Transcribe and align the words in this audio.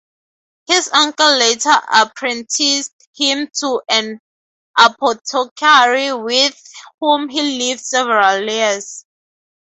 His 0.65 0.89
uncle 0.91 1.37
later 1.37 1.77
apprenticed 1.93 2.91
him 3.15 3.51
to 3.59 3.83
an 3.87 4.19
apothecary, 4.75 6.11
with 6.11 6.59
whom 6.99 7.29
he 7.29 7.59
lived 7.59 7.85
several 7.85 8.41
years. 8.49 9.05